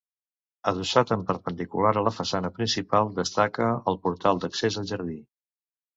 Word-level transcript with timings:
Adossat 0.69 1.13
en 1.15 1.25
perpendicular 1.27 1.91
a 2.01 2.03
la 2.07 2.13
façana 2.17 2.51
principal 2.57 3.13
destaca 3.21 3.69
el 3.93 4.03
portal 4.07 4.45
d'accés 4.45 4.81
al 4.83 4.91
jardí. 4.95 5.19